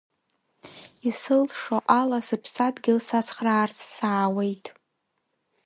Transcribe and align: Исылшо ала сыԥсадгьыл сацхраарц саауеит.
Исылшо 1.09 1.77
ала 1.99 2.19
сыԥсадгьыл 2.27 2.99
сацхраарц 3.07 3.77
саауеит. 3.95 4.65